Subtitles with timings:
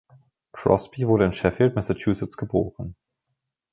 [0.51, 2.95] Crosby wurde in Sheffield, Massachusetts, geboren.